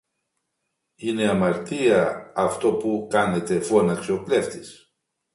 [0.95, 4.93] Είναι αμαρτία αυτό που κάνετε φώναξε ο κλέφτης.